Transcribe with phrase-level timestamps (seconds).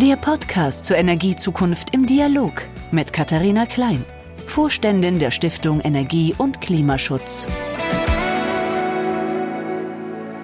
[0.00, 2.52] Der Podcast zur Energiezukunft im Dialog
[2.92, 4.04] mit Katharina Klein,
[4.46, 7.48] Vorständin der Stiftung Energie und Klimaschutz.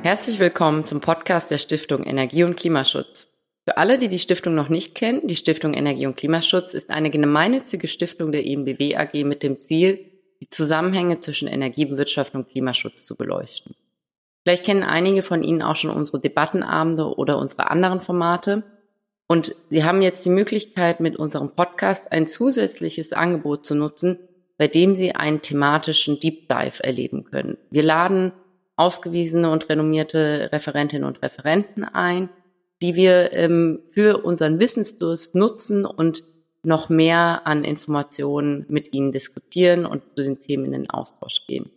[0.03, 3.45] Herzlich willkommen zum Podcast der Stiftung Energie und Klimaschutz.
[3.65, 7.11] Für alle, die die Stiftung noch nicht kennen, die Stiftung Energie und Klimaschutz ist eine
[7.11, 10.01] gemeinnützige Stiftung der ENBW AG mit dem Ziel,
[10.43, 13.77] die Zusammenhänge zwischen Energiewirtschaft und Klimaschutz zu beleuchten.
[14.43, 18.65] Vielleicht kennen einige von Ihnen auch schon unsere Debattenabende oder unsere anderen Formate.
[19.27, 24.19] Und Sie haben jetzt die Möglichkeit, mit unserem Podcast ein zusätzliches Angebot zu nutzen,
[24.59, 27.57] bei dem Sie einen thematischen Deep Dive erleben können.
[27.71, 28.33] Wir laden
[28.77, 32.29] ausgewiesene und renommierte Referentinnen und Referenten ein,
[32.83, 36.23] die wir ähm, für unseren Wissensdurst nutzen und
[36.65, 41.71] noch mehr an Informationen mit Ihnen diskutieren und zu den Themen in den Austausch gehen.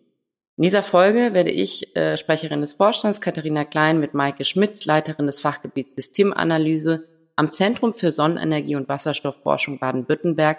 [0.58, 5.28] In dieser Folge werde ich, äh, Sprecherin des Vorstands Katharina Klein, mit Maike Schmidt, Leiterin
[5.28, 7.08] des Fachgebiets Systemanalyse
[7.38, 10.58] am Zentrum für Sonnenenergie und Wasserstoffforschung Baden-Württemberg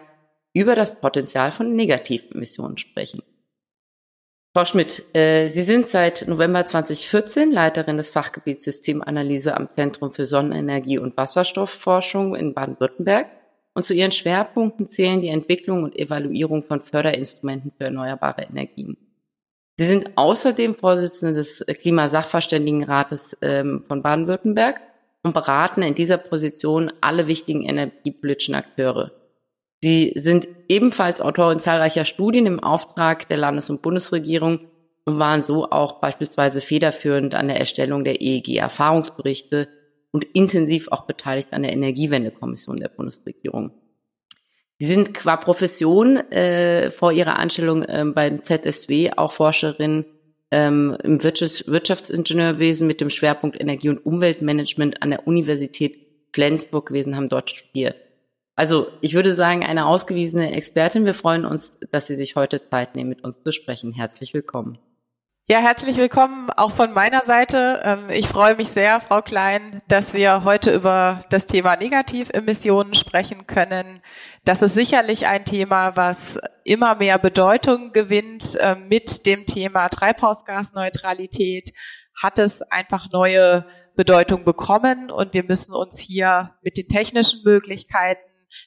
[0.54, 3.22] über das Potenzial von Negativemissionen sprechen.
[4.54, 10.26] Frau Schmidt, äh, Sie sind seit November 2014 Leiterin des Fachgebiets Systemanalyse am Zentrum für
[10.26, 13.28] Sonnenenergie und Wasserstoffforschung in Baden-Württemberg.
[13.74, 18.96] Und zu Ihren Schwerpunkten zählen die Entwicklung und Evaluierung von Förderinstrumenten für erneuerbare Energien.
[19.76, 24.80] Sie sind außerdem Vorsitzende des Klimasachverständigenrates ähm, von Baden-Württemberg
[25.28, 29.12] und beraten in dieser Position alle wichtigen energiepolitischen Akteure.
[29.80, 34.60] Sie sind ebenfalls Autorin zahlreicher Studien im Auftrag der Landes- und Bundesregierung
[35.04, 39.68] und waren so auch beispielsweise federführend an der Erstellung der EEG-Erfahrungsberichte
[40.10, 43.70] und intensiv auch beteiligt an der Energiewendekommission der Bundesregierung.
[44.78, 50.04] Sie sind qua Profession äh, vor ihrer Anstellung äh, beim ZSW auch Forscherin
[50.50, 55.98] ähm, im Wirtschafts Wirtschaftsingenieurwesen mit dem Schwerpunkt Energie- und Umweltmanagement an der Universität
[56.34, 57.96] Flensburg gewesen, haben dort studiert.
[58.54, 61.04] Also ich würde sagen, eine ausgewiesene Expertin.
[61.04, 63.92] Wir freuen uns, dass Sie sich heute Zeit nehmen, mit uns zu sprechen.
[63.92, 64.78] Herzlich willkommen.
[65.50, 67.80] Ja, herzlich willkommen auch von meiner Seite.
[67.82, 73.46] Ähm, ich freue mich sehr, Frau Klein, dass wir heute über das Thema Negativemissionen sprechen
[73.46, 74.02] können.
[74.44, 78.58] Das ist sicherlich ein Thema, was immer mehr Bedeutung gewinnt.
[78.60, 81.72] Ähm, mit dem Thema Treibhausgasneutralität
[82.14, 83.66] hat es einfach neue
[83.96, 88.20] Bedeutung bekommen und wir müssen uns hier mit den technischen Möglichkeiten,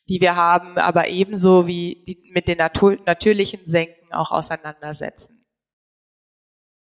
[0.09, 5.40] die wir haben, aber ebenso wie mit den natürlichen Senken auch auseinandersetzen.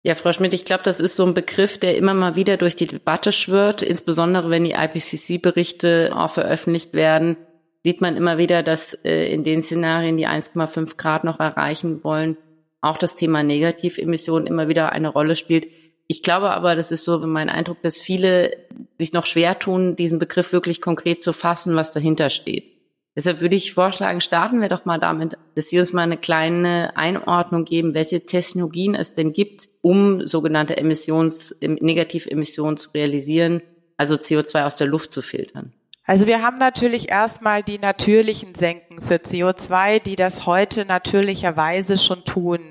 [0.01, 2.75] Ja, Frau Schmidt, ich glaube, das ist so ein Begriff, der immer mal wieder durch
[2.75, 7.35] die Debatte schwirrt, insbesondere wenn die IPCC-Berichte auch veröffentlicht werden,
[7.83, 12.37] sieht man immer wieder, dass äh, in den Szenarien, die 1,5 Grad noch erreichen wollen,
[12.81, 15.67] auch das Thema Negativemissionen immer wieder eine Rolle spielt.
[16.07, 18.51] Ich glaube aber, das ist so mein Eindruck, dass viele
[18.97, 22.78] sich noch schwer tun, diesen Begriff wirklich konkret zu fassen, was dahinter steht.
[23.19, 26.95] Deshalb würde ich vorschlagen, starten wir doch mal damit, dass Sie uns mal eine kleine
[26.95, 33.61] Einordnung geben, welche Technologien es denn gibt, um sogenannte Emissions, Negativemissionen zu realisieren,
[33.97, 35.73] also CO2 aus der Luft zu filtern.
[36.05, 42.23] Also wir haben natürlich erstmal die natürlichen Senken für CO2, die das heute natürlicherweise schon
[42.23, 42.61] tun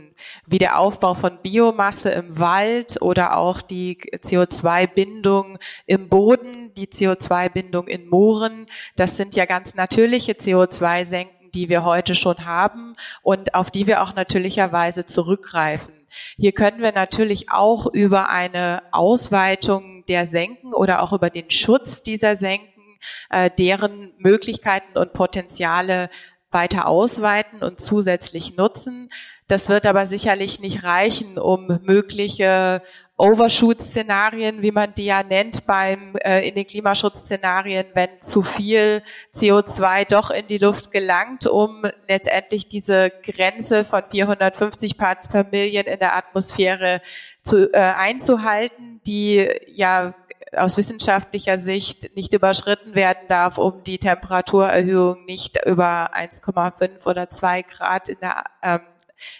[0.46, 7.86] wie der Aufbau von Biomasse im Wald oder auch die CO2-Bindung im Boden, die CO2-Bindung
[7.88, 8.66] in Mooren.
[8.96, 14.02] Das sind ja ganz natürliche CO2-Senken, die wir heute schon haben und auf die wir
[14.02, 15.94] auch natürlicherweise zurückgreifen.
[16.36, 22.02] Hier können wir natürlich auch über eine Ausweitung der Senken oder auch über den Schutz
[22.02, 22.82] dieser Senken,
[23.30, 26.10] äh, deren Möglichkeiten und Potenziale
[26.50, 29.10] weiter ausweiten und zusätzlich nutzen.
[29.48, 32.82] Das wird aber sicherlich nicht reichen, um mögliche
[33.16, 39.02] Overshoot-Szenarien, wie man die ja nennt beim äh, in den Klimaschutzszenarien, wenn zu viel
[39.34, 45.86] CO2 doch in die Luft gelangt, um letztendlich diese Grenze von 450 Parts per Million
[45.86, 47.00] in der Atmosphäre
[47.42, 50.14] zu, äh, einzuhalten, die ja
[50.56, 57.62] aus wissenschaftlicher Sicht nicht überschritten werden darf, um die Temperaturerhöhung nicht über 1,5 oder 2
[57.62, 58.80] Grad in der ähm,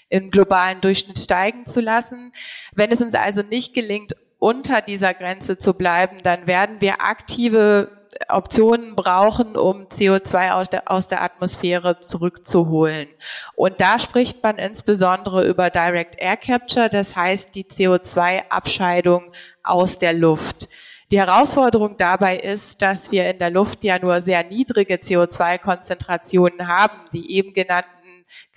[0.09, 2.33] im globalen Durchschnitt steigen zu lassen.
[2.75, 7.91] Wenn es uns also nicht gelingt, unter dieser Grenze zu bleiben, dann werden wir aktive
[8.29, 13.09] Optionen brauchen, um CO2 aus der, aus der Atmosphäre zurückzuholen.
[13.55, 19.33] Und da spricht man insbesondere über Direct Air Capture, das heißt die CO2-Abscheidung
[19.63, 20.69] aus der Luft.
[21.11, 26.99] Die Herausforderung dabei ist, dass wir in der Luft ja nur sehr niedrige CO2-Konzentrationen haben.
[27.15, 27.98] Die eben genannten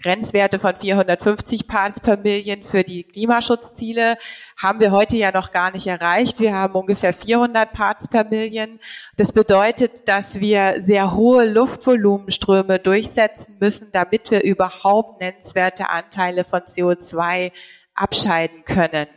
[0.01, 4.17] Grenzwerte von 450 Parts per Million für die Klimaschutzziele
[4.57, 6.39] haben wir heute ja noch gar nicht erreicht.
[6.39, 8.79] Wir haben ungefähr 400 Parts per Million.
[9.17, 16.61] Das bedeutet, dass wir sehr hohe Luftvolumenströme durchsetzen müssen, damit wir überhaupt nennenswerte Anteile von
[16.61, 17.51] CO2
[17.93, 19.07] abscheiden können.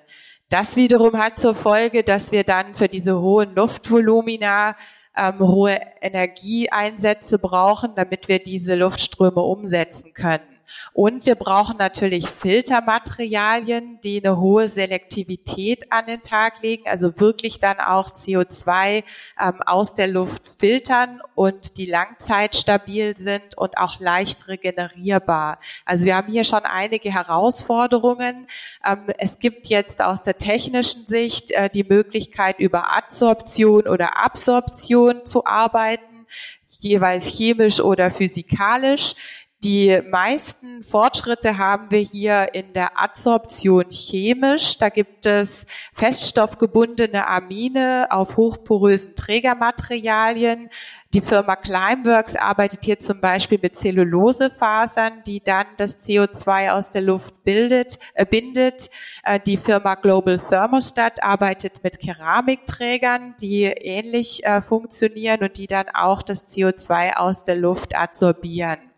[0.50, 4.76] Das wiederum hat zur Folge, dass wir dann für diese hohen Luftvolumina
[5.16, 10.53] ähm, hohe Energieeinsätze brauchen, damit wir diese Luftströme umsetzen können.
[10.92, 17.58] Und wir brauchen natürlich Filtermaterialien, die eine hohe Selektivität an den Tag legen, also wirklich
[17.58, 19.04] dann auch CO2
[19.40, 25.58] ähm, aus der Luft filtern und die langzeitstabil sind und auch leicht regenerierbar.
[25.84, 28.46] Also wir haben hier schon einige Herausforderungen.
[28.84, 35.26] Ähm, es gibt jetzt aus der technischen Sicht äh, die Möglichkeit, über Adsorption oder Absorption
[35.26, 36.26] zu arbeiten
[36.80, 39.14] jeweils chemisch oder physikalisch.
[39.64, 44.76] Die meisten Fortschritte haben wir hier in der Adsorption chemisch.
[44.76, 45.64] Da gibt es
[45.94, 50.68] feststoffgebundene Amine auf hochporösen Trägermaterialien.
[51.14, 57.00] Die Firma Climeworks arbeitet hier zum Beispiel mit Zellulosefasern, die dann das CO2 aus der
[57.00, 58.90] Luft bildet, äh, bindet.
[59.22, 65.88] Äh, die Firma Global Thermostat arbeitet mit Keramikträgern, die ähnlich äh, funktionieren und die dann
[65.88, 68.90] auch das CO2 aus der Luft adsorbieren.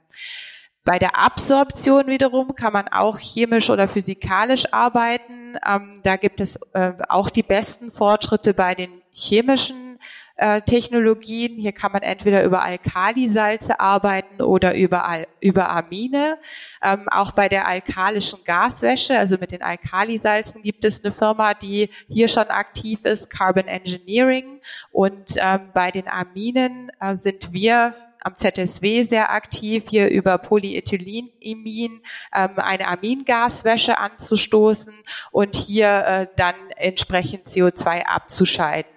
[0.86, 5.58] Bei der Absorption wiederum kann man auch chemisch oder physikalisch arbeiten.
[5.66, 9.98] Ähm, da gibt es äh, auch die besten Fortschritte bei den chemischen
[10.36, 11.56] äh, Technologien.
[11.56, 16.38] Hier kann man entweder über Alkalisalze arbeiten oder über, über Amine.
[16.80, 21.90] Ähm, auch bei der alkalischen Gaswäsche, also mit den Alkalisalzen, gibt es eine Firma, die
[22.08, 24.60] hier schon aktiv ist, Carbon Engineering.
[24.92, 27.92] Und ähm, bei den Aminen äh, sind wir
[28.26, 32.02] am ZSW sehr aktiv, hier über Polyethylenemin
[32.34, 34.94] ähm, eine Amingaswäsche anzustoßen
[35.30, 38.90] und hier äh, dann entsprechend CO2 abzuscheiden.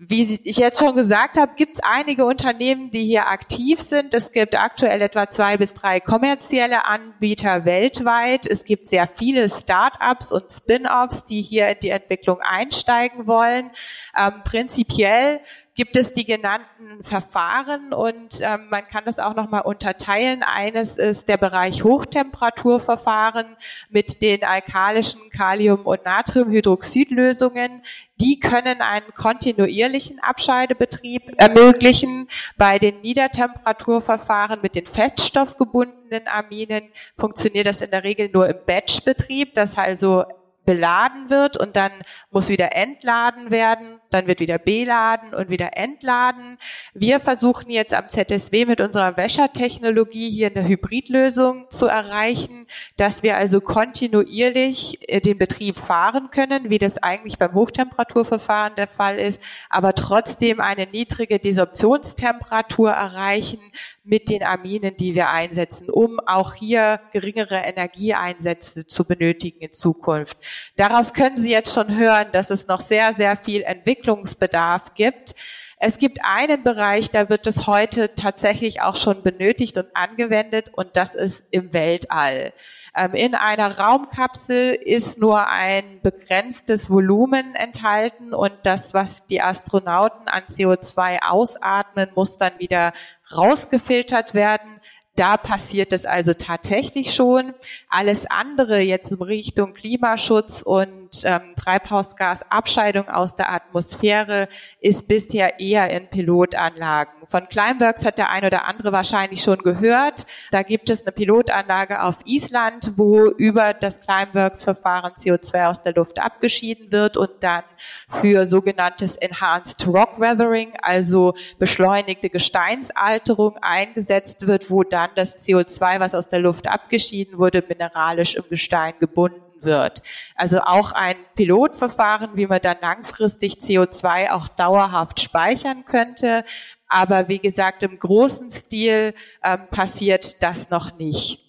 [0.00, 4.14] Wie ich jetzt schon gesagt habe, gibt es einige Unternehmen, die hier aktiv sind.
[4.14, 8.46] Es gibt aktuell etwa zwei bis drei kommerzielle Anbieter weltweit.
[8.46, 13.72] Es gibt sehr viele Start-ups und Spin-offs, die hier in die Entwicklung einsteigen wollen.
[14.16, 15.40] Ähm, prinzipiell
[15.78, 20.42] gibt es die genannten Verfahren und ähm, man kann das auch nochmal unterteilen.
[20.42, 23.56] Eines ist der Bereich Hochtemperaturverfahren
[23.88, 27.82] mit den alkalischen Kalium- und Natriumhydroxidlösungen.
[28.20, 32.26] Die können einen kontinuierlichen Abscheidebetrieb ermöglichen.
[32.56, 39.54] Bei den Niedertemperaturverfahren mit den feststoffgebundenen Aminen funktioniert das in der Regel nur im Batchbetrieb,
[39.54, 40.24] das also
[40.68, 41.90] beladen wird und dann
[42.30, 46.58] muss wieder entladen werden, dann wird wieder beladen und wieder entladen.
[46.92, 52.66] Wir versuchen jetzt am ZSW mit unserer Wäschertechnologie hier eine Hybridlösung zu erreichen,
[52.98, 58.88] dass wir also kontinuierlich äh, den Betrieb fahren können, wie das eigentlich beim Hochtemperaturverfahren der
[58.88, 59.40] Fall ist,
[59.70, 63.60] aber trotzdem eine niedrige Desorptionstemperatur erreichen
[64.04, 70.36] mit den Aminen, die wir einsetzen, um auch hier geringere Energieeinsätze zu benötigen in Zukunft.
[70.76, 75.34] Daraus können Sie jetzt schon hören, dass es noch sehr, sehr viel Entwicklungsbedarf gibt.
[75.80, 80.96] Es gibt einen Bereich, da wird es heute tatsächlich auch schon benötigt und angewendet und
[80.96, 82.52] das ist im Weltall.
[82.96, 90.26] Ähm, in einer Raumkapsel ist nur ein begrenztes Volumen enthalten und das, was die Astronauten
[90.26, 92.92] an CO2 ausatmen, muss dann wieder
[93.32, 94.80] rausgefiltert werden.
[95.18, 97.52] Da passiert es also tatsächlich schon.
[97.88, 104.46] Alles andere jetzt in Richtung Klimaschutz und ähm, Treibhausgasabscheidung aus der Atmosphäre
[104.80, 107.26] ist bisher eher in Pilotanlagen.
[107.26, 110.24] Von Climeworks hat der ein oder andere wahrscheinlich schon gehört.
[110.52, 116.20] Da gibt es eine Pilotanlage auf Island, wo über das Climeworks-Verfahren CO2 aus der Luft
[116.20, 117.64] abgeschieden wird und dann
[118.08, 126.14] für sogenanntes Enhanced Rock Weathering, also beschleunigte Gesteinsalterung eingesetzt wird, wo dann das CO2, was
[126.14, 130.02] aus der Luft abgeschieden wurde, mineralisch im Gestein gebunden wird.
[130.34, 136.44] Also auch ein Pilotverfahren, wie man dann langfristig CO2 auch dauerhaft speichern könnte.
[136.88, 141.44] Aber wie gesagt, im großen Stil ähm, passiert das noch nicht.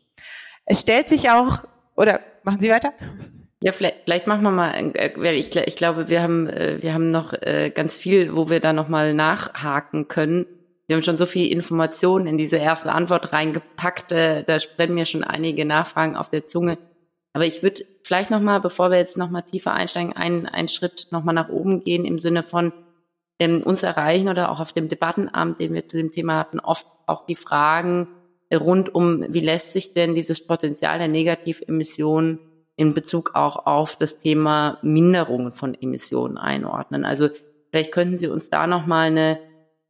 [0.66, 1.64] Es stellt sich auch,
[1.96, 2.94] oder machen Sie weiter?
[3.62, 6.94] Ja, vielleicht, vielleicht machen wir mal, äh, weil ich, ich glaube, wir haben, äh, wir
[6.94, 10.46] haben noch äh, ganz viel, wo wir da nochmal nachhaken können.
[10.90, 15.24] Wir haben schon so viel Informationen in diese erste Antwort reingepackt, da brennen mir schon
[15.24, 16.80] einige Nachfragen auf der Zunge.
[17.32, 21.36] Aber ich würde vielleicht nochmal, bevor wir jetzt nochmal tiefer einsteigen, einen, einen Schritt nochmal
[21.36, 22.74] nach oben gehen im Sinne von
[23.38, 26.88] ähm, uns erreichen oder auch auf dem Debattenabend, den wir zu dem Thema hatten, oft
[27.06, 28.08] auch die Fragen,
[28.52, 32.40] rund um, wie lässt sich denn dieses Potenzial der Negativemissionen
[32.78, 37.06] in Bezug auch auf das Thema Minderungen von Emissionen einordnen.
[37.06, 37.30] Also
[37.70, 39.40] vielleicht könnten Sie uns da nochmal eine,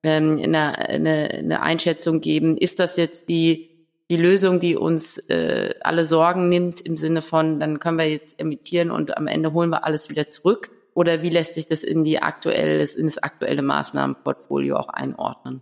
[0.03, 2.57] ähm, eine, eine, eine Einschätzung geben.
[2.57, 7.59] Ist das jetzt die, die Lösung, die uns äh, alle Sorgen nimmt im Sinne von,
[7.59, 10.69] dann können wir jetzt emittieren und am Ende holen wir alles wieder zurück?
[10.93, 15.61] Oder wie lässt sich das in die aktuelles, in das aktuelle Maßnahmenportfolio auch einordnen?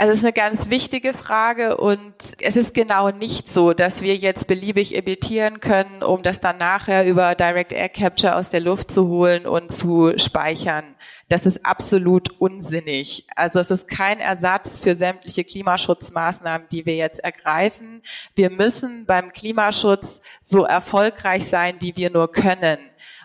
[0.00, 4.14] Also es ist eine ganz wichtige Frage und es ist genau nicht so, dass wir
[4.14, 8.92] jetzt beliebig emittieren können, um das dann nachher über Direct Air Capture aus der Luft
[8.92, 10.94] zu holen und zu speichern.
[11.28, 13.26] Das ist absolut unsinnig.
[13.34, 18.02] Also es ist kein Ersatz für sämtliche Klimaschutzmaßnahmen, die wir jetzt ergreifen.
[18.36, 22.78] Wir müssen beim Klimaschutz so erfolgreich sein, wie wir nur können.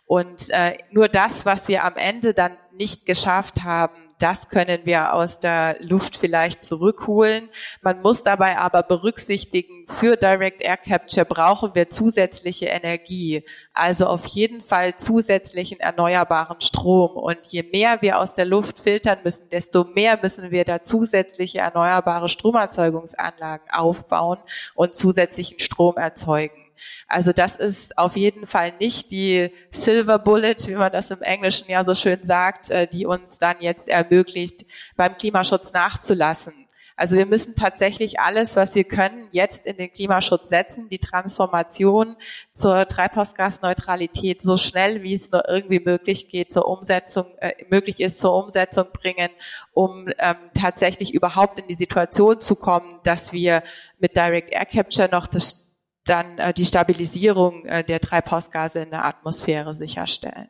[0.08, 5.13] Und äh, nur das, was wir am Ende dann nicht geschafft haben, das können wir
[5.13, 7.50] aus der Luft vielleicht zurückholen.
[7.82, 13.43] Man muss dabei aber berücksichtigen, für Direct Air Capture brauchen wir zusätzliche Energie,
[13.74, 17.17] also auf jeden Fall zusätzlichen erneuerbaren Strom.
[17.17, 21.60] Und je mehr wir aus der Luft filtern müssen, desto mehr müssen wir da zusätzliche
[21.60, 24.39] erneuerbare Stromerzeugungsanlagen aufbauen
[24.75, 26.62] und zusätzlichen Strom erzeugen.
[27.08, 31.70] Also das ist auf jeden Fall nicht die Silver Bullet, wie man das im Englischen
[31.70, 34.65] ja so schön sagt, äh, die uns dann jetzt ermöglicht,
[34.96, 36.63] beim Klimaschutz nachzulassen.
[36.96, 42.15] Also wir müssen tatsächlich alles, was wir können, jetzt in den Klimaschutz setzen, die Transformation
[42.51, 48.20] zur Treibhausgasneutralität so schnell, wie es nur irgendwie möglich geht, zur Umsetzung, äh, möglich ist,
[48.20, 49.30] zur Umsetzung bringen,
[49.74, 53.63] um ähm, tatsächlich überhaupt in die Situation zu kommen, dass wir
[54.00, 55.73] mit Direct Air Capture noch das
[56.05, 60.50] dann äh, die Stabilisierung äh, der Treibhausgase in der Atmosphäre sicherstellen.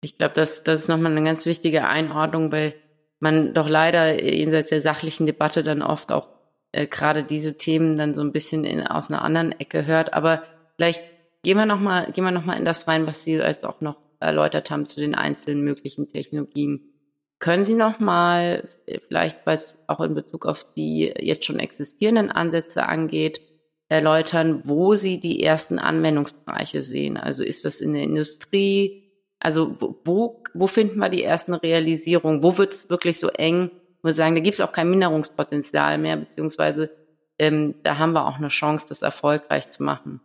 [0.00, 2.74] Ich glaube, das, das ist nochmal eine ganz wichtige Einordnung, weil
[3.20, 6.28] man doch leider jenseits der sachlichen Debatte dann oft auch
[6.72, 10.12] äh, gerade diese Themen dann so ein bisschen in, aus einer anderen Ecke hört.
[10.12, 10.42] Aber
[10.76, 11.02] vielleicht
[11.42, 13.96] gehen wir nochmal, gehen wir noch mal in das rein, was Sie jetzt auch noch
[14.20, 16.90] erläutert haben zu den einzelnen möglichen Technologien.
[17.38, 18.68] Können Sie nochmal
[19.06, 23.40] vielleicht, was auch in Bezug auf die jetzt schon existierenden Ansätze angeht,
[23.88, 27.16] erläutern, wo Sie die ersten Anwendungsbereiche sehen.
[27.16, 29.12] Also ist das in der Industrie?
[29.40, 29.70] Also
[30.04, 32.42] wo, wo finden wir die ersten Realisierungen?
[32.42, 33.70] Wo wird es wirklich so eng?
[33.98, 36.90] Ich muss sagen, da gibt es auch kein Minderungspotenzial mehr, beziehungsweise
[37.38, 40.20] ähm, da haben wir auch eine Chance, das erfolgreich zu machen.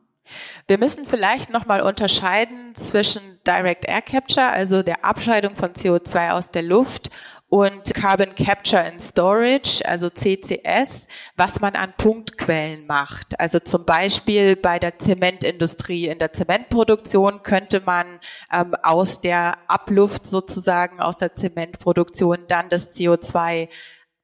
[0.68, 6.52] Wir müssen vielleicht nochmal unterscheiden zwischen Direct Air Capture, also der Abscheidung von CO2 aus
[6.52, 7.10] der Luft
[7.50, 13.40] und Carbon Capture and Storage, also CCS, was man an Punktquellen macht.
[13.40, 16.08] Also zum Beispiel bei der Zementindustrie.
[16.08, 18.20] In der Zementproduktion könnte man
[18.54, 23.68] ähm, aus der Abluft sozusagen, aus der Zementproduktion dann das CO2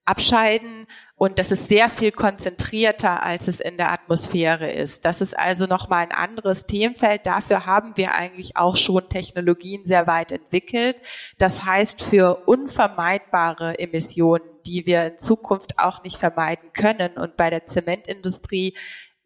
[0.06, 0.86] abscheiden
[1.18, 5.06] und das ist sehr viel konzentrierter, als es in der Atmosphäre ist.
[5.06, 7.26] Das ist also nochmal ein anderes Themenfeld.
[7.26, 10.98] Dafür haben wir eigentlich auch schon Technologien sehr weit entwickelt.
[11.38, 17.50] Das heißt, für unvermeidbare Emissionen, die wir in Zukunft auch nicht vermeiden können und bei
[17.50, 18.74] der Zementindustrie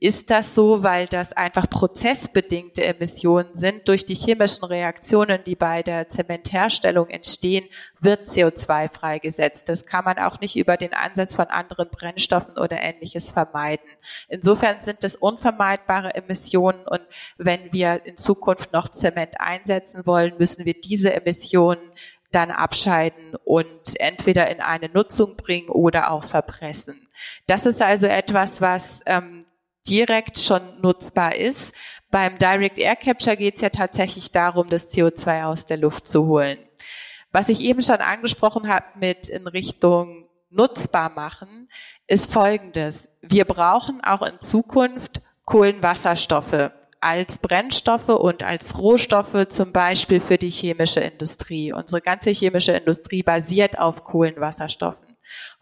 [0.02, 3.88] ist das so, weil das einfach prozessbedingte Emissionen sind.
[3.90, 7.66] Durch die chemischen Reaktionen, die bei der Zementherstellung entstehen,
[8.00, 9.68] wird CO2 freigesetzt.
[9.68, 13.90] Das kann man auch nicht über den Ansatz von anderen Brennstoffen oder ähnliches vermeiden.
[14.30, 17.02] Insofern sind es unvermeidbare Emissionen und
[17.38, 21.92] wenn wir in Zukunft noch Zement einsetzen wollen, müssen wir diese Emissionen
[22.32, 27.10] dann abscheiden und entweder in eine Nutzung bringen oder auch verpressen.
[27.48, 29.46] Das ist also etwas, was ähm,
[29.88, 31.74] direkt schon nutzbar ist.
[32.12, 36.26] Beim Direct Air Capture geht es ja tatsächlich darum, das CO2 aus der Luft zu
[36.26, 36.58] holen.
[37.32, 41.70] Was ich eben schon angesprochen habe mit in Richtung nutzbar machen,
[42.08, 43.08] ist Folgendes.
[43.22, 46.72] Wir brauchen auch in Zukunft Kohlenwasserstoffe
[47.02, 51.72] als Brennstoffe und als Rohstoffe, zum Beispiel für die chemische Industrie.
[51.72, 55.09] Unsere ganze chemische Industrie basiert auf Kohlenwasserstoffen.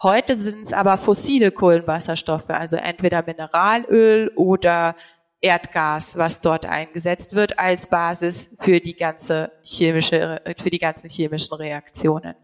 [0.01, 4.95] Heute sind es aber fossile Kohlenwasserstoffe, also entweder Mineralöl oder
[5.41, 11.55] Erdgas, was dort eingesetzt wird als Basis für die ganze chemische, für die ganzen chemischen
[11.55, 12.35] Reaktionen.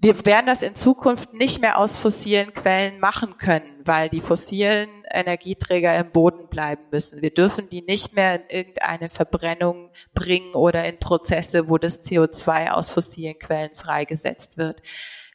[0.00, 4.88] Wir werden das in Zukunft nicht mehr aus fossilen Quellen machen können, weil die fossilen
[5.10, 7.20] Energieträger im Boden bleiben müssen.
[7.20, 12.68] Wir dürfen die nicht mehr in irgendeine Verbrennung bringen oder in Prozesse, wo das CO2
[12.70, 14.82] aus fossilen Quellen freigesetzt wird.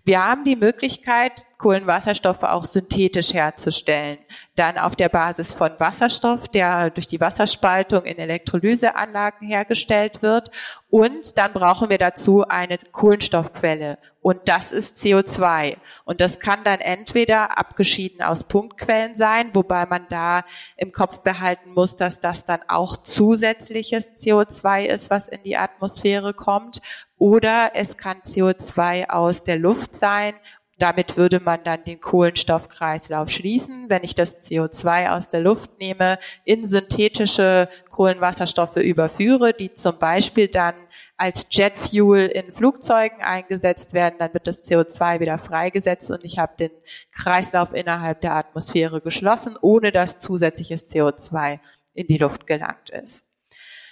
[0.06, 4.20] Wir haben die Möglichkeit, Kohlenwasserstoffe auch synthetisch herzustellen.
[4.56, 10.52] Dann auf der Basis von Wasserstoff, der durch die Wasserspaltung in Elektrolyseanlagen hergestellt wird
[10.94, 13.98] Und dann brauchen wir dazu eine Kohlenstoffquelle.
[14.22, 15.78] Und das ist CO2.
[16.06, 20.44] Und das kann dann entweder abgeschieden aus Punktquellen sein, wobei man da
[20.78, 26.36] im Kopf behalten muss, dass das dann auch zusätzliches CO2 ist, was in die Atmosphäre
[26.36, 26.80] kommt.
[27.18, 30.36] Oder es kann CO2 aus der Luft sein
[30.84, 33.86] damit würde man dann den Kohlenstoffkreislauf schließen.
[33.88, 40.50] Wenn ich das CO2 aus der Luft nehme, in synthetische Kohlenwasserstoffe überführe, die zum Beispiel
[40.50, 40.76] dann
[41.16, 46.58] als Jetfuel in Flugzeugen eingesetzt werden, dann wird das CO2 wieder freigesetzt und ich habe
[46.60, 46.72] den
[47.14, 51.62] Kreislauf innerhalb der Atmosphäre geschlossen, ohne dass zusätzliches CO2
[51.94, 53.26] in die Luft gelangt ist.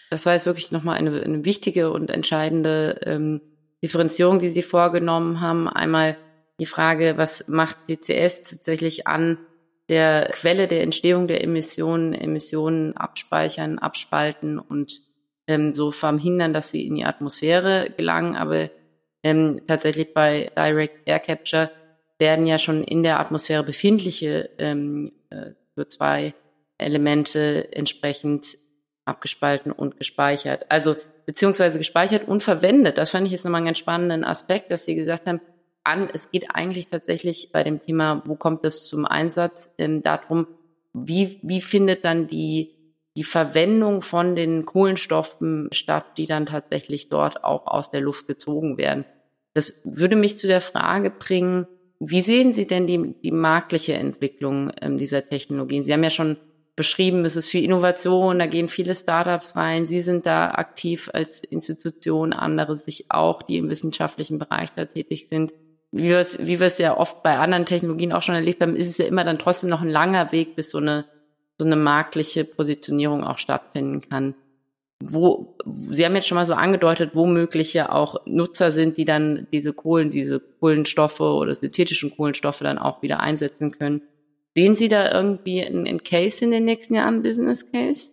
[0.09, 3.39] Das war jetzt wirklich nochmal eine, eine wichtige und entscheidende ähm,
[3.81, 5.69] Differenzierung, die Sie vorgenommen haben.
[5.69, 6.17] Einmal
[6.61, 9.39] die Frage, was macht CCS tatsächlich an
[9.89, 15.01] der Quelle der Entstehung der Emissionen, Emissionen abspeichern, abspalten und
[15.47, 18.35] ähm, so verhindern, dass sie in die Atmosphäre gelangen.
[18.35, 18.69] Aber
[19.23, 21.71] ähm, tatsächlich bei Direct Air Capture
[22.19, 28.45] werden ja schon in der Atmosphäre befindliche ähm, äh, CO2-Elemente entsprechend
[29.05, 30.67] abgespalten und gespeichert.
[30.69, 32.99] Also beziehungsweise gespeichert und verwendet.
[32.99, 35.41] Das fand ich jetzt nochmal einen ganz spannenden Aspekt, dass Sie gesagt haben,
[35.83, 36.09] an.
[36.13, 40.47] Es geht eigentlich tatsächlich bei dem Thema, wo kommt es zum Einsatz, ähm, darum,
[40.93, 42.75] wie, wie findet dann die,
[43.17, 48.77] die Verwendung von den Kohlenstoffen statt, die dann tatsächlich dort auch aus der Luft gezogen
[48.77, 49.05] werden.
[49.53, 51.67] Das würde mich zu der Frage bringen,
[51.99, 55.83] wie sehen Sie denn die, die marktliche Entwicklung ähm, dieser Technologien?
[55.83, 56.37] Sie haben ja schon
[56.75, 59.85] beschrieben, es ist viel Innovation, da gehen viele Startups rein.
[59.85, 65.27] Sie sind da aktiv als Institution, andere sich auch, die im wissenschaftlichen Bereich da tätig
[65.27, 65.53] sind
[65.91, 68.75] wie wir es, wie wir es ja oft bei anderen Technologien auch schon erlebt haben,
[68.75, 71.05] ist es ja immer dann trotzdem noch ein langer Weg, bis so eine,
[71.57, 74.35] so eine marktliche Positionierung auch stattfinden kann.
[75.03, 79.47] Wo, Sie haben jetzt schon mal so angedeutet, wo mögliche auch Nutzer sind, die dann
[79.51, 84.01] diese Kohlen, diese Kohlenstoffe oder synthetischen Kohlenstoffe dann auch wieder einsetzen können.
[84.55, 88.11] Sehen Sie da irgendwie einen Case in den nächsten Jahren, Business Case?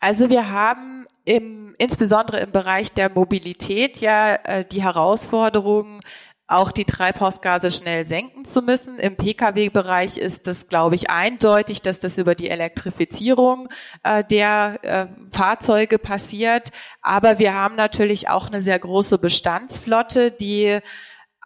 [0.00, 6.00] Also wir haben im, insbesondere im Bereich der Mobilität ja äh, die Herausforderung,
[6.46, 8.98] auch die Treibhausgase schnell senken zu müssen.
[8.98, 13.68] Im Pkw-Bereich ist das, glaube ich, eindeutig, dass das über die Elektrifizierung
[14.02, 16.70] äh, der äh, Fahrzeuge passiert.
[17.00, 20.80] Aber wir haben natürlich auch eine sehr große Bestandsflotte, die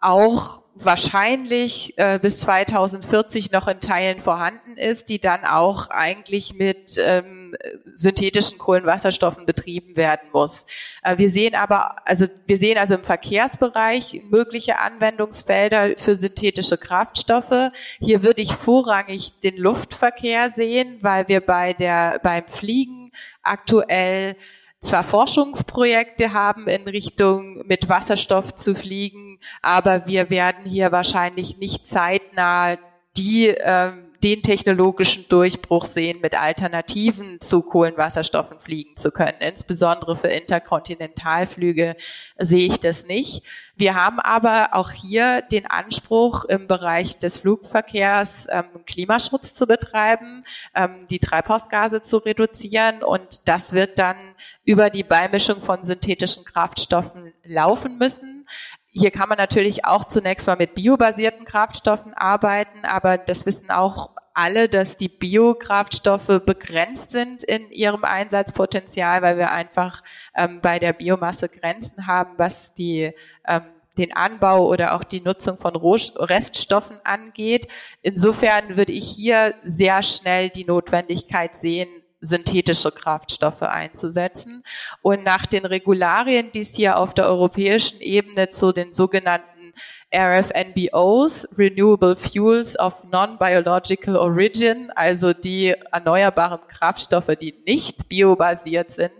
[0.01, 6.97] auch wahrscheinlich äh, bis 2040 noch in Teilen vorhanden ist, die dann auch eigentlich mit
[6.97, 10.65] ähm, synthetischen Kohlenwasserstoffen betrieben werden muss.
[11.03, 17.71] Äh, wir sehen aber, also wir sehen also im Verkehrsbereich mögliche Anwendungsfelder für synthetische Kraftstoffe.
[17.99, 23.11] Hier würde ich vorrangig den Luftverkehr sehen, weil wir bei der beim Fliegen
[23.43, 24.35] aktuell
[24.81, 31.87] zwar Forschungsprojekte haben in Richtung mit Wasserstoff zu fliegen, aber wir werden hier wahrscheinlich nicht
[31.87, 32.77] zeitnah
[33.17, 39.39] die ähm, den technologischen Durchbruch sehen, mit Alternativen zu Kohlenwasserstoffen fliegen zu können.
[39.39, 41.95] Insbesondere für Interkontinentalflüge
[42.37, 43.43] sehe ich das nicht.
[43.75, 50.43] Wir haben aber auch hier den Anspruch, im Bereich des Flugverkehrs ähm, Klimaschutz zu betreiben,
[50.75, 54.17] ähm, die Treibhausgase zu reduzieren und das wird dann
[54.65, 58.45] über die Beimischung von synthetischen Kraftstoffen laufen müssen.
[58.91, 64.09] Hier kann man natürlich auch zunächst mal mit biobasierten Kraftstoffen arbeiten, aber das wissen auch
[64.33, 70.01] alle, dass die Biokraftstoffe begrenzt sind in ihrem Einsatzpotenzial, weil wir einfach
[70.35, 73.11] ähm, bei der Biomasse Grenzen haben, was die
[73.45, 73.63] ähm,
[73.97, 77.67] den Anbau oder auch die Nutzung von Reststoffen angeht.
[78.01, 81.89] Insofern würde ich hier sehr schnell die Notwendigkeit sehen,
[82.21, 84.63] synthetische Kraftstoffe einzusetzen.
[85.01, 89.73] Und nach den Regularien, die es hier auf der europäischen Ebene zu den sogenannten
[90.13, 99.13] RFNBOs, Renewable Fuels of Non-Biological Origin, also die erneuerbaren Kraftstoffe, die nicht biobasiert sind,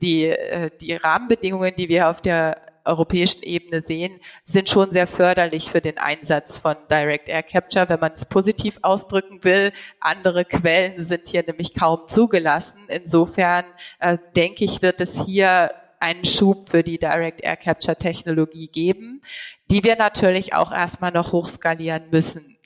[0.00, 5.70] die, äh, die Rahmenbedingungen, die wir auf der europäischen Ebene sehen, sind schon sehr förderlich
[5.70, 9.72] für den Einsatz von Direct Air Capture, wenn man es positiv ausdrücken will.
[10.00, 12.86] Andere Quellen sind hier nämlich kaum zugelassen.
[12.88, 13.64] Insofern
[13.98, 19.22] äh, denke ich, wird es hier einen Schub für die Direct Air Capture Technologie geben,
[19.70, 22.58] die wir natürlich auch erstmal noch hochskalieren müssen.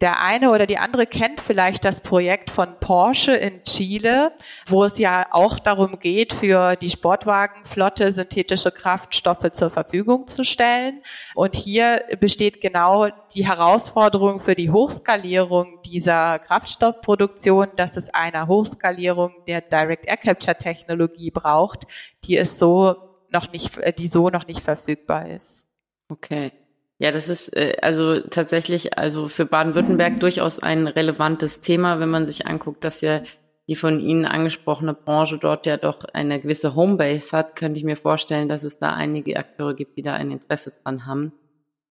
[0.00, 4.32] Der eine oder die andere kennt vielleicht das Projekt von Porsche in Chile,
[4.66, 11.02] wo es ja auch darum geht, für die Sportwagenflotte synthetische Kraftstoffe zur Verfügung zu stellen.
[11.34, 19.34] Und hier besteht genau die Herausforderung für die Hochskalierung dieser Kraftstoffproduktion, dass es eine Hochskalierung
[19.46, 21.86] der Direct Air Capture Technologie braucht,
[22.24, 22.96] die es so
[23.28, 25.66] noch nicht, die so noch nicht verfügbar ist.
[26.08, 26.52] Okay.
[27.00, 32.26] Ja, das ist äh, also tatsächlich also für Baden-Württemberg durchaus ein relevantes Thema, wenn man
[32.26, 33.22] sich anguckt, dass ja
[33.68, 37.96] die von Ihnen angesprochene Branche dort ja doch eine gewisse Homebase hat, könnte ich mir
[37.96, 41.32] vorstellen, dass es da einige Akteure gibt, die da ein Interesse dran haben.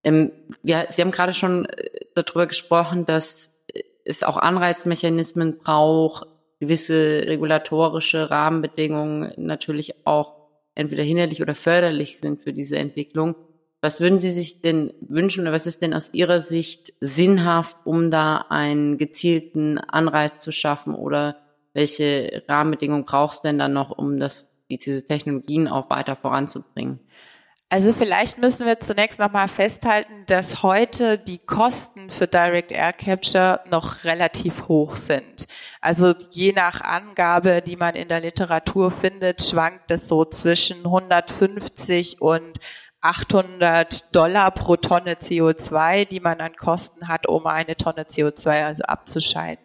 [0.04, 3.66] Ähm, wir, Sie haben gerade schon äh, darüber gesprochen, dass
[4.06, 6.28] es auch Anreizmechanismen braucht,
[6.60, 10.36] gewisse regulatorische Rahmenbedingungen natürlich auch
[10.76, 13.36] entweder hinderlich oder förderlich sind für diese Entwicklung.
[13.82, 18.12] Was würden Sie sich denn wünschen oder was ist denn aus Ihrer Sicht sinnhaft, um
[18.12, 21.38] da einen gezielten Anreiz zu schaffen oder
[21.74, 27.00] welche Rahmenbedingungen braucht es denn dann noch, um das, diese Technologien auch weiter voranzubringen?
[27.72, 33.60] Also vielleicht müssen wir zunächst nochmal festhalten, dass heute die Kosten für Direct Air Capture
[33.70, 35.46] noch relativ hoch sind.
[35.80, 42.24] Also je nach Angabe, die man in der Literatur findet, schwankt es so zwischen 150
[42.24, 42.58] und
[43.02, 48.84] 800 Dollar pro Tonne CO2, die man an Kosten hat, um eine Tonne CO2 also
[48.84, 49.64] abzuscheiden.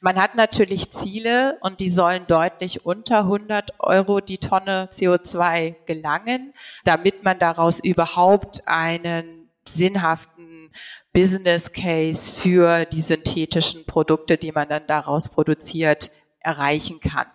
[0.00, 6.52] Man hat natürlich Ziele und die sollen deutlich unter 100 Euro die Tonne CO2 gelangen,
[6.84, 10.70] damit man daraus überhaupt einen sinnhaften
[11.12, 16.10] Business Case für die synthetischen Produkte, die man dann daraus produziert,
[16.40, 17.28] erreichen kann.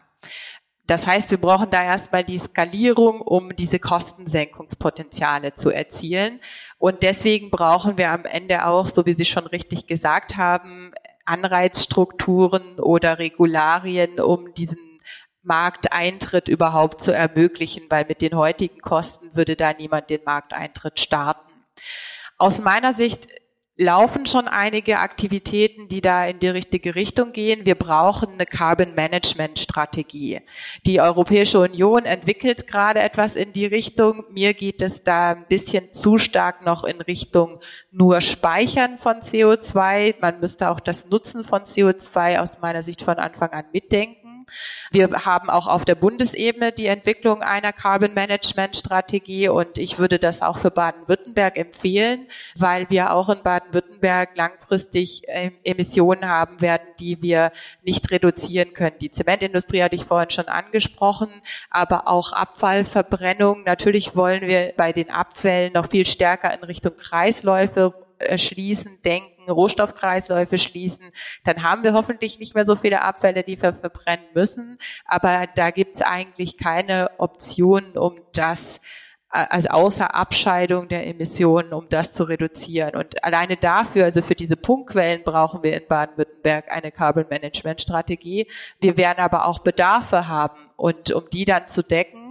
[0.90, 6.40] Das heißt, wir brauchen da erstmal die Skalierung, um diese Kostensenkungspotenziale zu erzielen.
[6.80, 10.92] Und deswegen brauchen wir am Ende auch, so wie Sie schon richtig gesagt haben,
[11.26, 15.00] Anreizstrukturen oder Regularien, um diesen
[15.44, 21.54] Markteintritt überhaupt zu ermöglichen, weil mit den heutigen Kosten würde da niemand den Markteintritt starten.
[22.40, 23.28] Aus meiner Sicht
[23.80, 27.66] laufen schon einige Aktivitäten, die da in die richtige Richtung gehen.
[27.66, 30.42] Wir brauchen eine Carbon Management Strategie.
[30.86, 34.26] Die Europäische Union entwickelt gerade etwas in die Richtung.
[34.32, 40.16] Mir geht es da ein bisschen zu stark noch in Richtung nur Speichern von CO2.
[40.20, 44.39] Man müsste auch das Nutzen von CO2 aus meiner Sicht von Anfang an mitdenken.
[44.92, 50.20] Wir haben auch auf der Bundesebene die Entwicklung einer Carbon Management Strategie und ich würde
[50.20, 56.88] das auch für Baden-Württemberg empfehlen, weil wir auch in Baden-Württemberg langfristig ähm, Emissionen haben werden,
[57.00, 57.52] die wir
[57.84, 58.98] nicht reduzieren können.
[59.00, 61.30] Die Zementindustrie hatte ich vorhin schon angesprochen,
[61.70, 63.64] aber auch Abfallverbrennung.
[63.64, 67.94] Natürlich wollen wir bei den Abfällen noch viel stärker in Richtung Kreisläufe
[68.38, 71.12] schließen, denken Rohstoffkreisläufe schließen,
[71.44, 74.78] dann haben wir hoffentlich nicht mehr so viele Abfälle, die wir verbrennen müssen.
[75.06, 78.80] Aber da gibt es eigentlich keine Option, um das
[79.32, 82.96] äh, also außer Abscheidung der Emissionen, um das zu reduzieren.
[82.96, 88.48] Und alleine dafür, also für diese Punktquellen, brauchen wir in Baden-Württemberg eine Carbon Management Strategie.
[88.80, 90.60] Wir werden aber auch Bedarfe haben.
[90.76, 92.29] Und um die dann zu decken,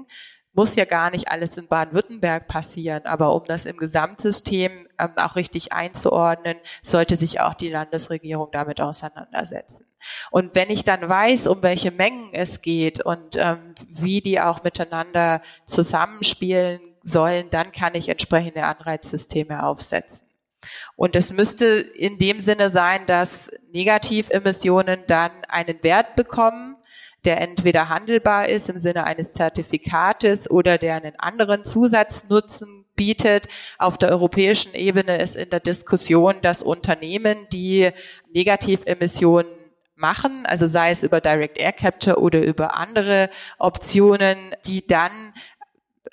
[0.59, 5.37] muss ja gar nicht alles in Baden-Württemberg passieren, aber um das im Gesamtsystem ähm, auch
[5.37, 9.87] richtig einzuordnen, sollte sich auch die Landesregierung damit auseinandersetzen.
[10.33, 14.65] Und wenn ich dann weiß, um welche Mengen es geht und ähm, wie die auch
[14.65, 20.27] miteinander zusammenspielen sollen, dann kann ich entsprechende Anreizsysteme aufsetzen.
[20.97, 26.78] Und es müsste in dem Sinne sein, dass Negativemissionen dann einen Wert bekommen,
[27.29, 33.49] der entweder handelbar ist im Sinne eines Zertifikates oder der einen anderen Zusatznutzen bietet.
[33.77, 37.91] Auf der europäischen Ebene ist in der Diskussion, dass Unternehmen, die
[38.33, 39.53] Negativemissionen
[39.95, 45.35] machen, also sei es über Direct Air Capture oder über andere Optionen, die dann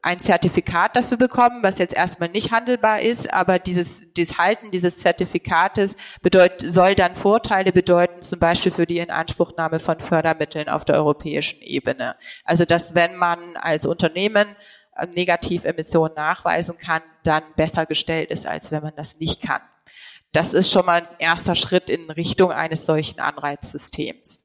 [0.06, 5.00] ein Zertifikat dafür bekommen, was jetzt erstmal nicht handelbar ist, aber dieses, dieses Halten dieses
[5.00, 10.98] Zertifikates bedeutet, soll dann Vorteile bedeuten, zum Beispiel für die Inanspruchnahme von Fördermitteln auf der
[10.98, 12.16] europäischen Ebene.
[12.44, 14.56] Also dass wenn man als Unternehmen
[14.96, 19.62] äh, Negativemissionen nachweisen kann, dann besser gestellt ist, als wenn man das nicht kann.
[20.32, 24.45] Das ist schon mal ein erster Schritt in Richtung eines solchen Anreizsystems.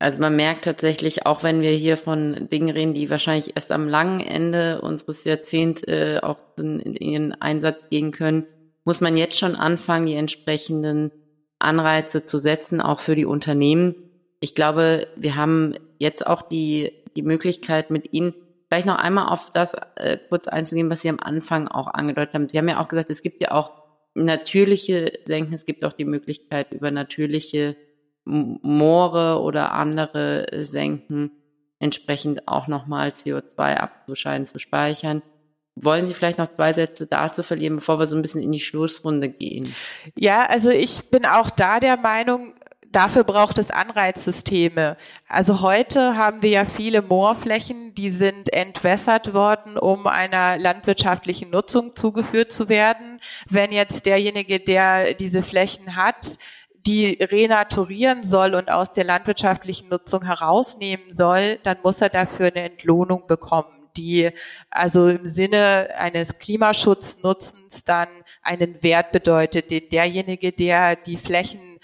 [0.00, 3.86] Also man merkt tatsächlich, auch wenn wir hier von Dingen reden, die wahrscheinlich erst am
[3.86, 8.46] langen Ende unseres Jahrzehnts äh, auch in, in ihren Einsatz gehen können,
[8.84, 11.12] muss man jetzt schon anfangen, die entsprechenden
[11.58, 13.94] Anreize zu setzen, auch für die Unternehmen.
[14.40, 18.32] Ich glaube, wir haben jetzt auch die, die Möglichkeit mit Ihnen
[18.68, 22.48] vielleicht noch einmal auf das äh, kurz einzugehen, was Sie am Anfang auch angedeutet haben.
[22.48, 23.72] Sie haben ja auch gesagt, es gibt ja auch
[24.14, 27.76] natürliche Senken, es gibt auch die Möglichkeit über natürliche
[28.24, 31.32] Moore oder andere Senken
[31.78, 35.22] entsprechend auch nochmal CO2 abzuscheiden, zu speichern.
[35.76, 38.60] Wollen Sie vielleicht noch zwei Sätze dazu verlieren, bevor wir so ein bisschen in die
[38.60, 39.74] Schlussrunde gehen?
[40.18, 42.52] Ja, also ich bin auch da der Meinung,
[42.92, 44.96] Dafür braucht es Anreizsysteme.
[45.28, 51.94] Also heute haben wir ja viele Moorflächen, die sind entwässert worden, um einer landwirtschaftlichen Nutzung
[51.94, 53.20] zugeführt zu werden.
[53.48, 56.38] Wenn jetzt derjenige, der diese Flächen hat,
[56.90, 62.64] die renaturieren soll und aus der landwirtschaftlichen Nutzung herausnehmen soll, dann muss er dafür eine
[62.64, 64.30] Entlohnung bekommen die
[64.70, 68.08] also im Sinne eines Klimaschutznutzens dann
[68.40, 71.80] einen Wert bedeutet, den derjenige, der die Flächen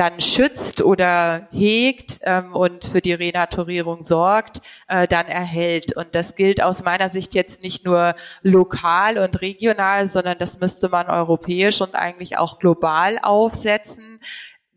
[0.00, 5.94] dann schützt oder hegt ähm, und für die Renaturierung sorgt, äh, dann erhält.
[5.94, 10.88] Und das gilt aus meiner Sicht jetzt nicht nur lokal und regional, sondern das müsste
[10.88, 14.20] man europäisch und eigentlich auch global aufsetzen.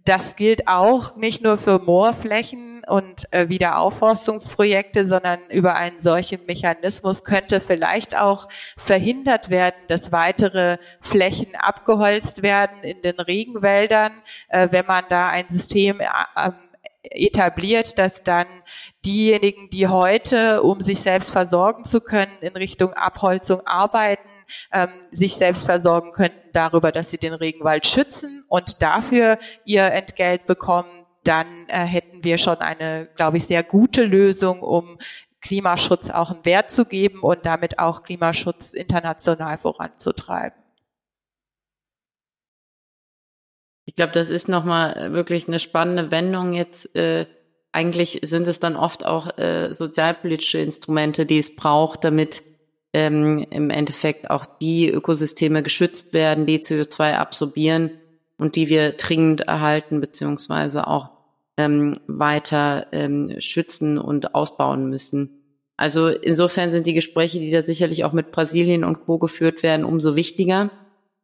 [0.06, 7.24] Das gilt auch nicht nur für Moorflächen und äh, Wiederaufforstungsprojekte, sondern über einen solchen Mechanismus
[7.24, 14.86] könnte vielleicht auch verhindert werden, dass weitere Flächen abgeholzt werden in den Regenwäldern, äh, wenn
[14.86, 16.54] man da ein System äh, ähm,
[17.04, 18.48] etabliert, dass dann
[19.06, 24.30] diejenigen, die heute, um sich selbst versorgen zu können, in Richtung Abholzung arbeiten,
[24.72, 30.46] ähm, sich selbst versorgen könnten darüber, dass sie den Regenwald schützen und dafür ihr Entgelt
[30.46, 34.98] bekommen, dann äh, hätten wir schon eine, glaube ich, sehr gute Lösung, um
[35.42, 40.63] Klimaschutz auch einen Wert zu geben und damit auch Klimaschutz international voranzutreiben.
[43.86, 46.96] Ich glaube, das ist nochmal wirklich eine spannende Wendung jetzt.
[46.96, 47.26] Äh,
[47.72, 52.44] eigentlich sind es dann oft auch äh, sozialpolitische Instrumente, die es braucht, damit
[52.94, 57.92] ähm, im Endeffekt auch die Ökosysteme geschützt werden, die CO2 absorbieren
[58.38, 61.10] und die wir dringend erhalten beziehungsweise auch
[61.58, 65.40] ähm, weiter ähm, schützen und ausbauen müssen.
[65.76, 69.18] Also insofern sind die Gespräche, die da sicherlich auch mit Brasilien und Co.
[69.18, 70.70] geführt werden, umso wichtiger.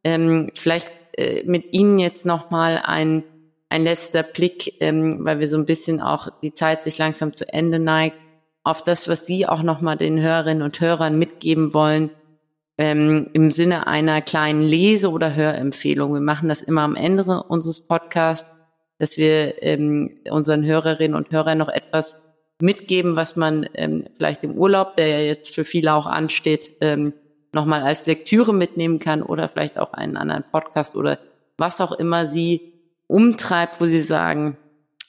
[0.02, 3.24] Ähm, vielleicht äh, mit Ihnen jetzt nochmal ein,
[3.68, 7.52] ein letzter Blick, ähm, weil wir so ein bisschen auch die Zeit sich langsam zu
[7.52, 8.16] Ende neigt
[8.62, 12.10] auf das, was Sie auch nochmal den Hörerinnen und Hörern mitgeben wollen,
[12.78, 16.14] ähm, im Sinne einer kleinen Lese- oder Hörempfehlung.
[16.14, 18.50] Wir machen das immer am Ende unseres Podcasts,
[18.98, 22.22] dass wir ähm, unseren Hörerinnen und Hörern noch etwas
[22.60, 27.14] mitgeben, was man ähm, vielleicht im Urlaub, der ja jetzt für viele auch ansteht, ähm,
[27.52, 31.18] nochmal als Lektüre mitnehmen kann oder vielleicht auch einen anderen Podcast oder
[31.56, 32.72] was auch immer Sie
[33.06, 34.56] umtreibt, wo Sie sagen,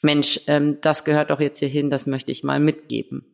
[0.01, 3.25] Mensch, ähm, das gehört doch jetzt hier hin, das möchte ich mal mitgeben.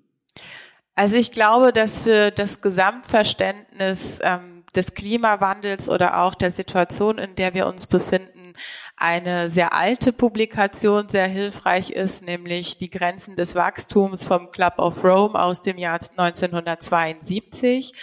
[0.96, 7.36] Also ich glaube, dass für das Gesamtverständnis ähm, des Klimawandels oder auch der Situation, in
[7.36, 8.54] der wir uns befinden,
[8.96, 15.04] eine sehr alte Publikation sehr hilfreich ist, nämlich die Grenzen des Wachstums vom Club of
[15.04, 17.94] Rome aus dem Jahr 1972.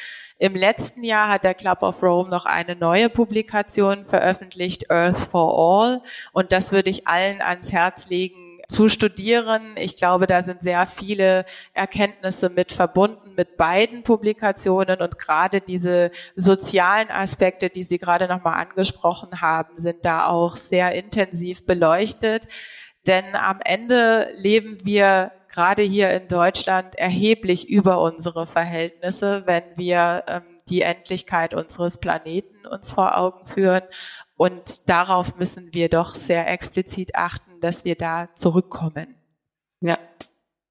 [0.44, 5.59] Im letzten Jahr hat der Club of Rome noch eine neue Publikation veröffentlicht, Earth for
[5.59, 6.02] All.
[6.35, 9.74] Und das würde ich allen ans Herz legen, zu studieren.
[9.78, 16.11] Ich glaube, da sind sehr viele Erkenntnisse mit verbunden mit beiden Publikationen und gerade diese
[16.37, 22.48] sozialen Aspekte, die Sie gerade nochmal angesprochen haben, sind da auch sehr intensiv beleuchtet.
[23.07, 30.25] Denn am Ende leben wir gerade hier in Deutschland erheblich über unsere Verhältnisse, wenn wir
[30.27, 33.83] ähm, die Endlichkeit unseres Planeten uns vor Augen führen.
[34.37, 39.14] Und darauf müssen wir doch sehr explizit achten, dass wir da zurückkommen.
[39.81, 39.99] Ja.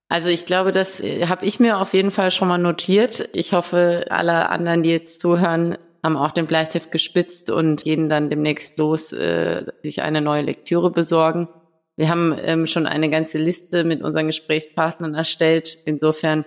[0.09, 3.29] Also ich glaube, das äh, habe ich mir auf jeden Fall schon mal notiert.
[3.33, 8.29] Ich hoffe, alle anderen, die jetzt zuhören, haben auch den Bleistift gespitzt und gehen dann
[8.29, 11.47] demnächst los, äh, sich eine neue Lektüre besorgen.
[11.95, 15.77] Wir haben ähm, schon eine ganze Liste mit unseren Gesprächspartnern erstellt.
[15.85, 16.45] Insofern,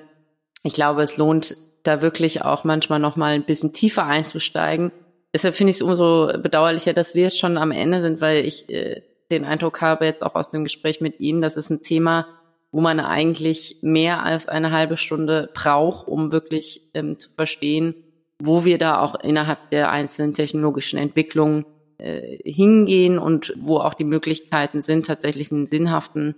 [0.63, 4.91] ich glaube, es lohnt da wirklich auch manchmal noch mal ein bisschen tiefer einzusteigen.
[5.33, 8.69] Deshalb finde ich es umso bedauerlicher, dass wir jetzt schon am Ende sind, weil ich
[8.71, 12.27] äh, den Eindruck habe, jetzt auch aus dem Gespräch mit Ihnen, das ist ein Thema,
[12.73, 17.95] wo man eigentlich mehr als eine halbe Stunde braucht, um wirklich ähm, zu verstehen,
[18.43, 21.65] wo wir da auch innerhalb der einzelnen technologischen Entwicklungen
[21.99, 26.35] äh, hingehen und wo auch die Möglichkeiten sind, tatsächlich einen sinnhaften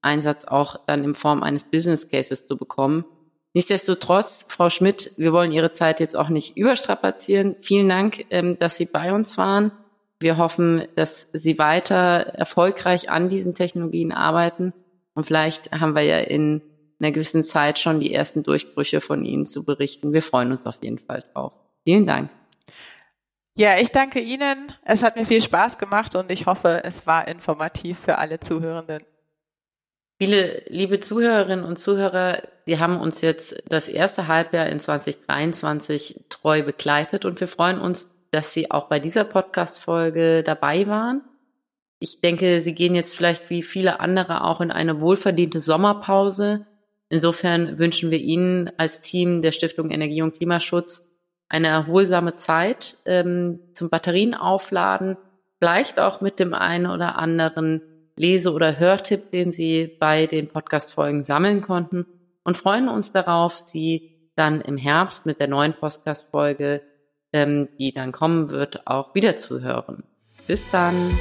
[0.00, 3.04] Einsatz auch dann in Form eines Business Cases zu bekommen.
[3.54, 7.56] Nichtsdestotrotz, Frau Schmidt, wir wollen Ihre Zeit jetzt auch nicht überstrapazieren.
[7.60, 9.72] Vielen Dank, ähm, dass Sie bei uns waren.
[10.18, 14.72] Wir hoffen, dass Sie weiter erfolgreich an diesen Technologien arbeiten.
[15.14, 16.62] Und vielleicht haben wir ja in
[16.98, 20.12] einer gewissen Zeit schon die ersten Durchbrüche von Ihnen zu berichten.
[20.12, 21.52] Wir freuen uns auf jeden Fall drauf.
[21.84, 22.41] Vielen Dank.
[23.54, 24.72] Ja, ich danke Ihnen.
[24.84, 29.04] Es hat mir viel Spaß gemacht und ich hoffe, es war informativ für alle Zuhörenden.
[30.18, 36.62] Viele liebe Zuhörerinnen und Zuhörer, Sie haben uns jetzt das erste Halbjahr in 2023 treu
[36.62, 41.22] begleitet und wir freuen uns dass Sie auch bei dieser Podcast-Folge dabei waren.
[42.00, 46.66] Ich denke, Sie gehen jetzt vielleicht wie viele andere auch in eine wohlverdiente Sommerpause.
[47.10, 51.11] Insofern wünschen wir Ihnen als Team der Stiftung Energie und Klimaschutz
[51.52, 55.18] eine erholsame Zeit ähm, zum Batterien aufladen,
[55.58, 57.82] vielleicht auch mit dem einen oder anderen
[58.16, 62.06] Lese- oder Hörtipp, den Sie bei den Podcast-Folgen sammeln konnten
[62.42, 66.80] und freuen uns darauf, Sie dann im Herbst mit der neuen Podcast-Folge,
[67.34, 70.04] ähm, die dann kommen wird, auch wieder zu hören.
[70.46, 71.18] Bis dann!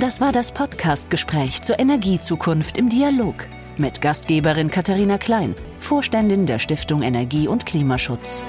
[0.00, 7.02] Das war das Podcast-Gespräch zur Energiezukunft im Dialog mit Gastgeberin Katharina Klein, Vorständin der Stiftung
[7.02, 8.46] Energie und Klimaschutz.